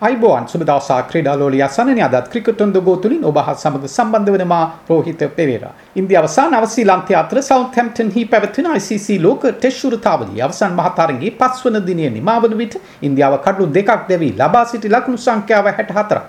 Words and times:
අයිබෝන් 0.00 0.44
සුබ 0.46 0.62
දවසා 0.62 0.98
ක්‍රීඩාලෝලිය 1.10 1.62
අසනනය 1.66 2.02
අදත් 2.06 2.26
ක්‍රිකට් 2.32 2.60
ඔන් 2.64 2.72
ද 2.74 2.80
ගෝ 2.86 2.96
තුලින් 3.04 3.24
ඔබ 3.24 3.38
හා 3.46 3.54
සමග 3.54 3.88
සම්බන්ධ 3.88 4.30
වන 4.34 4.44
මා 4.46 4.66
රෝහිත 4.90 5.22
පෙරේරා. 5.36 5.72
ඉන්දියාව 5.96 6.26
සහ 6.28 6.44
නවසීලන්තය 6.52 7.16
අතර 7.22 7.40
සවුත්හැම්ප්ටන් 7.42 8.12
හි 8.16 8.22
පැවැත්වෙන 8.32 8.68
ICC 8.74 9.16
ලෝක 9.20 9.46
ටෙස්ට් 9.48 9.80
ශෘතාවලිය 9.80 10.44
අවසන් 10.46 10.76
මහතරගයේ 10.78 11.34
පස්වන 11.40 11.80
දිනය 11.88 12.10
නිමා 12.10 12.38
වන 12.44 12.54
විට 12.60 12.78
ඉන්දියාව 13.02 13.34
කඩලු 13.46 13.66
දෙකක් 13.78 14.06
දැවී 14.10 14.32
ලබා 14.40 14.64
සිටි 14.72 14.94
ලකුණු 14.94 15.18
සංඛ්‍යාව 15.18 15.66
64ක්. 15.72 16.22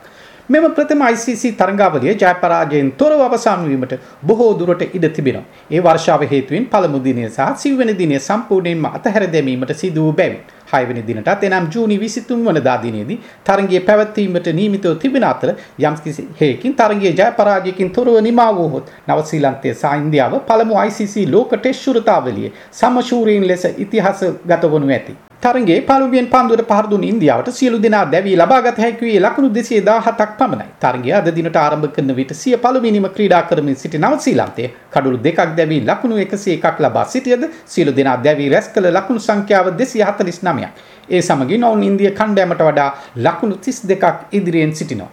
මෙම 0.50 0.66
ප්‍රථම 0.74 1.02
ICC 1.14 1.44
තරඟාවලිය 1.58 2.14
ජයපරාජයෙන් 2.16 2.92
තොරව 3.00 3.22
අවසන් 3.22 3.68
වීමට 3.70 3.94
බොහෝ 4.24 4.52
දුරට 4.60 4.82
ඉඩ 4.90 5.06
තිබෙනවා. 5.18 5.46
ඒ 5.72 5.82
වර්ෂාව 5.82 6.24
හේතුවෙන් 6.32 6.66
පළමු 6.74 7.04
දිනය 7.08 7.30
සහ 7.30 7.52
සිව්වැනි 7.64 8.00
දිනය 8.02 8.18
සම්පූර්ණයෙන්ම 8.20 8.90
අතහැර 8.98 9.26
දැමීමට 9.36 9.76
සිදු 9.82 10.08
වූ 10.08 10.16
බැවින් 10.22 10.42
හයවෙනි 10.72 11.04
දිනටත් 11.04 11.44
එනම් 11.44 11.70
ජූනි 11.76 11.98
23 12.00 12.40
වනදා 12.48 12.78
දිනේදී 12.84 13.20
තරඟයේ 13.46 13.82
පැවැත්වීමට 13.82 14.50
නියමිතව 14.54 14.98
තිබෙන 14.98 15.24
අතර 15.24 15.54
යම්කිසි 15.80 16.28
හේකින් 16.42 16.76
තරඟයේ 16.76 17.14
ජය 17.14 17.30
පරාජයකින් 17.38 17.92
තොරව 17.92 18.20
නිමා 18.22 18.52
වූහොත් 18.54 18.92
නව 19.08 19.26
ශ්‍රී 19.26 19.74
සහ 19.74 19.96
ඉන්දියාව 19.96 20.38
පළමු 20.42 20.84
ICC 20.84 21.26
ලෝක 21.30 21.56
ටෙස්ට් 21.56 21.84
ශෘතාවලියේ 21.86 22.54
සමශූරීන් 22.74 23.48
ලෙස 23.48 23.66
ඉතිහාසගත 23.78 24.72
වනු 24.72 24.88
ඇති. 24.90 25.29
තරගේ 25.44 25.82
පළුවෙන් 25.82 26.26
පන්දුවට 26.28 26.70
පහරදුන් 26.70 27.04
ඉන්දියාවට 27.04 27.50
සියලු 27.58 27.78
දෙනා 27.84 28.06
දැවී 28.06 28.36
ලබාගත 28.36 28.80
හැකිවේ 28.84 29.20
ලකුණු 29.20 29.50
දෙසිය 29.50 29.80
දාහතක් 29.82 30.32
පමණයි. 30.40 30.66
තරගය 30.82 31.12
අද 31.14 31.28
දිනට 31.38 31.56
ආරම්භ 31.56 31.88
කරන 31.96 32.12
විට 32.18 32.34
සිය 32.34 32.58
පළුවෙනිම 32.58 33.08
ක්‍රීඩා 33.16 33.44
කරමින් 33.44 33.78
සිටි 33.82 33.98
නවසීලන්තය 33.98 34.66
කඩුළු 34.94 35.20
දෙකක් 35.26 35.40
දැවී 35.60 35.80
ලකුණු 35.82 36.18
එකසේ 36.26 36.58
එකක් 36.58 36.82
ලබා 36.86 37.06
සිටියද 37.06 37.46
සියලු 37.66 37.94
දෙනා 38.00 38.18
දැවී 38.18 38.50
රැස් 38.54 38.68
කළ 38.74 38.90
ලකුණු 38.92 39.22
සංඛ්‍යාව 39.28 39.70
දෙසිය 39.78 40.04
හතලිස් 40.04 40.42
නමයක්. 40.44 40.74
ඒ 41.10 41.22
සමගින් 41.22 41.64
ඔවුන් 41.64 41.84
ඉන්දිය 41.84 42.12
කණ්ඩෑමට 42.12 42.66
වඩා 42.68 42.90
ලකුණු 43.18 43.56
තිස් 43.58 43.80
දෙකක් 43.84 44.28
ඉදිරියෙන් 44.32 44.76
සිටිනවා. 44.76 45.12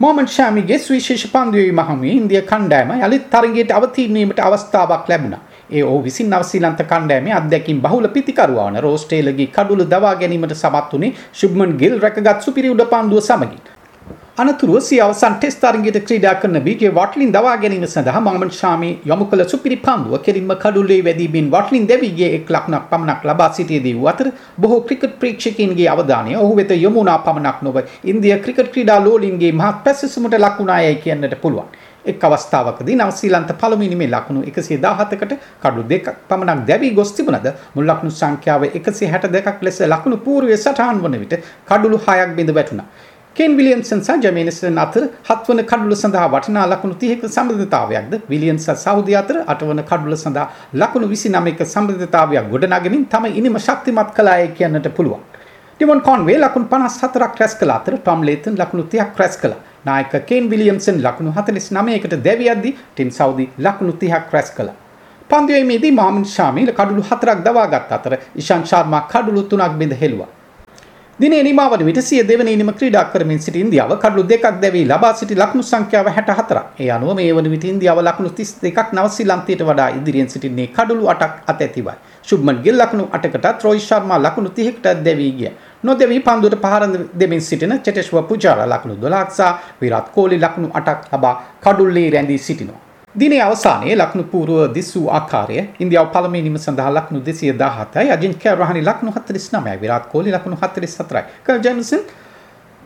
මොමන් 0.00 0.28
ශාමිගේ 0.28 0.78
සුවිශේෂ 0.78 1.26
පන්දුවේ 1.34 1.72
මහමුවේ 1.72 2.14
ඉන්දිය 2.20 2.42
කණ්ඩෑම 2.44 2.90
යළිත් 3.00 3.28
තරගයට 3.30 3.70
අවතීර්ණීමට 3.72 4.40
අවස්ථාවක් 4.40 5.08
ලැබුණා. 5.08 5.42
ඒ 5.70 5.82
ඔහු 5.82 6.02
විසින් 6.02 6.28
නවසීලන්ත 6.30 6.82
කණ්ඩෑමේ 6.84 7.32
අත්දැකීම් 7.34 7.78
බහුල 7.82 8.08
පිතිකරුවා 8.08 8.66
වන 8.66 8.76
රෝස්ටේලගේ 8.80 9.46
කඩුළු 9.48 9.86
දවා 9.86 10.14
ගැනීමට 10.16 10.54
සමත් 10.54 10.92
වුණේ 10.92 11.14
ශුබ්මන් 11.32 11.72
ගිල් 11.78 11.96
රැකගත් 12.00 12.38
සුපිරි 12.40 12.70
උඩ 12.70 12.84
පන්දුව 12.92 13.22
සමගින්. 13.22 13.64
අනතුරුව 14.36 14.78
සිය 14.80 15.00
අවසන් 15.00 15.34
ටෙස්ට් 15.36 15.62
තරගයට 15.62 15.98
ක්‍රීඩා 16.02 16.34
කරන 16.40 16.58
බීජේ 16.60 16.90
වට්ලින් 16.90 17.30
දවා 17.32 17.54
ගැනීම 17.56 17.86
සඳහා 17.86 18.20
මොහමඩ් 18.20 18.52
ශාමි 18.52 18.90
යොමු 19.04 19.26
කළ 19.30 19.42
සුපිරි 19.52 19.78
පන්දුව 19.78 20.20
කෙලින්ම 20.20 20.52
කඩුල්ලේ 20.56 21.00
වැදීමින් 21.06 21.48
වට්ලින් 21.48 21.88
දෙවිගේ 21.88 22.28
එක් 22.36 22.50
ලකුණක් 22.50 22.86
පමණක් 22.90 23.24
ලබා 23.24 23.48
සිටියේදී 23.52 23.94
වූ 23.94 24.10
අතර 24.12 24.28
බොහෝ 24.60 24.80
ක්‍රිකට් 24.82 25.18
ප්‍රේක්ෂකයින්ගේ 25.18 25.88
අවධානය 25.88 26.36
ඔහු 26.36 26.52
වෙත 26.54 26.76
යොමු 26.76 27.00
වුණා 27.00 27.18
පමණක් 27.20 27.58
නොව 27.62 27.80
ඉන්දියා 28.04 28.38
ක්‍රිකට් 28.38 28.70
ක්‍රීඩා 28.74 29.00
ලෝලින්ගේ 29.00 29.52
මහත් 29.54 29.76
පැසසුමට 29.84 30.38
ලකුණායයි 30.38 30.96
කියන්නට 30.98 31.36
පුළුවන්. 31.42 31.68
එක් 32.06 32.24
අවස්ථාවකදී 32.24 32.96
නවසීලන්ත 32.98 33.50
පළමුවෙනි 33.60 33.98
මේ 34.02 34.12
ලකුණු 34.14 34.44
117කට 34.44 35.34
කඩු 35.64 35.82
දෙකක් 35.92 36.06
පමණක් 36.28 36.66
දැවි 36.68 36.94
ගොස් 36.98 37.12
තිබුණද 37.16 37.50
මුල් 37.74 37.90
ලකුණු 37.90 38.12
සංඛ්‍යාව 38.12 38.64
162ක් 38.70 39.58
ලෙස 39.62 39.80
ලකුණු 39.86 40.22
පූර්වයේ 40.26 40.58
සටහන් 40.58 41.02
වන 41.04 41.20
විට 41.22 41.36
කඩුළු 41.68 41.98
6ක් 42.06 42.30
බිඳ 42.38 42.54
වැටුණා. 42.58 42.88
කෙන් 43.36 43.56
විලියම්සන් 43.56 44.00
සහ 44.00 44.20
ජමේනිසන් 44.24 44.78
අතර 44.84 45.02
හත්වන 45.28 45.60
කඩුල 45.70 45.94
සඳහා 45.94 46.28
වටිනා 46.34 46.66
ලකුණු 46.72 46.94
30ක 47.02 47.28
සම්බන්ධතාවයක්ද 47.28 48.12
විලියම්ස් 48.30 48.66
සහ 48.66 48.78
සෞදි 48.84 49.16
අතර 49.20 49.36
අටවන 49.46 49.82
කඩුල 49.90 50.16
සඳහා 50.16 50.46
ලකුණු 50.82 51.08
29ක 51.10 51.66
සම්බන්ධතාවයක් 51.66 52.46
ගොඩනගමින් 52.52 53.04
තම 53.06 53.26
ඉනිම 53.40 53.58
ශක්තිමත් 53.60 54.12
කළාය 54.18 54.48
කියන්නට 54.58 54.88
පුළුවන්. 54.98 55.35
ටිමොන් 55.80 56.00
කොන්වේ 56.00 56.38
ලකුණු 56.40 56.68
54ක් 56.72 57.40
රැස් 57.40 57.54
කළ 57.60 57.70
අතර 57.70 57.94
ටොම් 57.98 58.22
ලේතන් 58.24 58.54
ලකුණු 58.60 58.84
30ක් 58.92 59.18
රැස් 59.20 59.34
කළා. 59.36 59.58
නායක 59.84 60.14
කේන් 60.28 60.48
විලියම්සන් 60.50 61.02
ලකුණු 61.06 61.32
49කට 61.38 62.16
දැවියද්දී 62.26 62.72
ටිම් 62.94 63.10
සෞදි 63.10 63.44
ලකුණු 63.58 63.92
30ක් 63.92 64.32
රැස් 64.32 64.50
කළා. 64.56 64.74
පන්දුවේදී 65.30 65.92
මොහමඩ් 65.98 66.26
ෂාමි 66.32 66.64
කඩුළු 66.78 67.04
4ක් 67.10 67.44
දවාගත් 67.46 67.92
අතර 67.96 68.16
ඉෂාන් 68.42 68.64
ශර්මා 68.70 69.02
කඩුළු 69.12 69.42
3ක් 69.50 69.68
බිඳ 69.82 69.92
හෙළුවා. 70.00 70.30
දිනේ 71.18 71.42
නිමාවන 71.42 71.82
විට 71.88 71.98
සිය 72.04 72.22
දෙවන 72.28 72.48
ඉනිම 72.48 72.70
ක්‍රීඩා 72.78 73.04
කරමින් 73.12 73.38
සිටි 73.44 73.60
ඉන්දියාව 73.64 73.92
කඩලු 74.02 74.22
දෙකක් 74.32 74.44
දැවී 74.62 74.84
ලබා 74.84 75.12
සිටි 75.14 75.34
ලකුණු 75.34 75.64
සංඛ්‍යාව 75.64 76.08
64ක්. 76.16 76.58
ඒ 76.80 76.90
අනුව 76.96 77.16
මේ 77.16 77.32
වන 77.36 77.48
විට 77.52 77.64
ඉන්දියාව 77.64 78.00
ලකුණු 78.08 78.30
32ක් 78.30 78.84
නවසීලන්තයට 78.92 79.62
වඩා 79.68 79.88
ඉදිරියෙන් 79.98 80.28
සිටින්නේ 80.28 80.68
කඩලු 80.76 81.08
8ක් 81.08 81.32
අතැතිවයි. 81.46 81.96
ශුබ්මන් 82.22 82.60
ගිල් 82.64 82.76
ලකුණු 82.82 83.08
8කටත් 83.12 83.64
රෝහිත් 83.64 83.86
ශර්මා 83.88 84.20
ලකුණු 84.26 84.50
30කට 84.50 85.04
දැවී 85.06 85.32
ගියා. 85.38 85.54
නොදෙවී 85.82 86.20
පන්දුවට 86.20 86.60
පහර 86.64 86.84
දෙමින් 87.20 87.40
සිටින 87.40 87.80
චෙටෙස්ව 87.84 88.18
පුජාරා 88.28 88.68
ලකුණු 88.74 88.96
12ක් 89.04 89.30
සහ 89.30 89.80
විරාත් 89.80 90.12
කෝලි 90.16 90.38
ලකුණු 90.38 90.68
8ක් 90.68 91.16
ලබා 91.16 91.34
කඩුල්ලේ 91.64 92.10
රැඳී 92.10 92.38
සිටිනවා. 92.38 92.85
දිනේ 93.20 93.40
අවසානයේ 93.42 93.96
ලක්නු 93.96 94.22
පූර්ව 94.32 94.56
දිස්සූ 94.76 95.06
ආකාරය 95.18 95.56
ඉන්දියාව 95.84 96.08
පළමුවෙනිම 96.14 96.58
සඳහා 96.64 96.90
ලක්නු 96.96 97.18
217යි 97.28 98.10
අජින්ක්‍ය 98.16 98.48
රහානි 98.60 98.82
ලක්නු 98.88 99.10
49යි 99.16 99.80
විරාත් 99.82 100.06
කෝලි 100.12 100.34
ලක්නු 100.36 100.56
44යි 100.62 101.22
කර් 101.46 101.56
ජෙම්සන් 101.66 102.02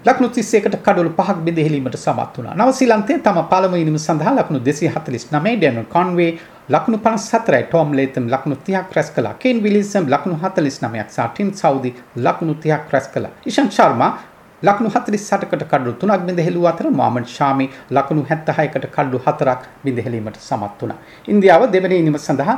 ලක්නු 0.05 0.29
31කට 0.29 0.77
කඩොළු 0.87 1.11
පහක් 1.19 1.37
බෙදෙහිලීමට 1.47 1.99
සමත් 2.05 2.31
වුණා. 2.37 2.55
නවසීලන්තයේ 2.61 3.19
තම 3.27 3.41
පළමුවෙනිම 3.53 3.99
සඳහා 4.07 4.37
ලක්නු 4.39 4.61
249 4.71 5.57
ඩැනල් 5.61 5.85
කොන්වේ 5.97 6.31
ලක්නු 6.75 6.97
54යි 7.07 7.63
ටොම් 7.69 7.93
ලේතම් 7.99 8.31
ලක්නු 8.35 8.55
30ක් 8.67 8.97
රැස් 8.97 9.11
කළා. 9.17 9.35
කේන් 9.43 9.63
විලිසම් 9.65 10.05
ලක්නු 10.15 10.35
49ක් 10.43 11.09
සහ 11.17 11.31
ටිම් 11.33 11.55
සෞදි 11.63 11.91
ලක්නු 12.27 12.55
30ක් 12.55 12.93
රැස් 12.93 13.09
කළා. 13.15 13.33
ඉෂාන් 13.47 13.71
ශර්මා 13.79 14.13
ලකුණු 14.62 14.91
48කට 14.91 15.65
කඩලු 15.71 15.93
3ක් 16.00 16.21
බිඳ 16.28 16.41
හෙළුව 16.47 16.66
අතර 16.71 16.87
මොහමඩ් 17.00 17.28
ෂාමි 17.34 17.66
ලකුණු 17.97 18.22
76කට 18.31 18.87
කඩලු 18.97 19.19
4ක් 19.26 19.60
බිඳ 19.84 19.98
හෙලීමට 20.06 20.38
සමත් 20.48 20.81
වුණා. 20.82 20.98
ඉන්දියාව 21.32 21.62
දෙවැනි 21.75 21.98
ඉනිම 22.03 22.19
සඳහා 22.26 22.56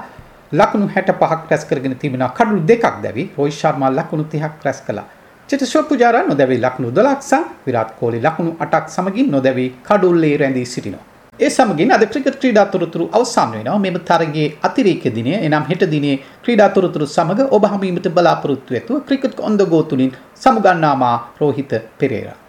ලකුණු 0.60 0.86
65ක් 0.96 1.42
රැස් 1.50 1.64
කරගෙන 1.70 1.94
තිබෙනවා. 2.02 2.32
කඩලු 2.38 2.60
දෙකක් 2.70 2.96
දැවි 3.04 3.24
රෝහිත් 3.36 3.58
ශර්මා 3.60 3.90
ලකුණු 3.98 4.24
30ක් 4.32 4.66
රැස් 4.66 4.80
කළා. 4.88 5.06
චිතසෝ 5.48 5.82
පුජාරා 5.90 6.26
නොදැවි 6.30 6.58
ලකුණු 6.66 6.90
12ක් 6.98 7.22
සහ 7.30 7.40
විරාත් 7.66 7.90
කෝලි 8.00 8.20
ලකුණු 8.26 8.52
8ක් 8.66 8.84
සමගින් 8.96 9.30
නොදැවි 9.36 9.66
කඩුල්ලේ 9.88 10.36
රැඳී 10.42 10.66
සිටිනවා. 10.74 11.11
ඒ 11.34 11.48
සමගින් 11.48 11.90
අද 11.90 12.02
ක්‍රිකට් 12.06 12.34
ක්‍රීඩා 12.40 12.64
තොරතුරු 12.66 13.04
අවසන් 13.10 13.52
වෙනවා. 13.52 13.78
මෙම 13.78 13.96
තරගයේ 14.00 14.48
අතිරේක 14.62 15.04
දිනය 15.10 15.32
එනම් 15.38 15.64
හෙට 15.70 15.84
දිනේ 15.86 16.16
ක්‍රීඩා 16.44 16.68
තොරතුරු 16.68 17.06
සමග 17.08 17.48
ඔබ 17.50 17.64
හමුවීමට 17.66 18.08
බලාපොරොත්තු 18.10 18.76
වෙතුව 18.76 19.00
ක්‍රිකට් 19.08 19.40
ඔන් 19.40 19.56
ද 19.56 19.66
ගෝ 19.66 19.82
තුලින් 19.84 20.12
සමුගන්නා 20.36 20.94
මා 20.96 21.16
රෝහිත 21.40 21.72
පෙරේරා 21.98 22.36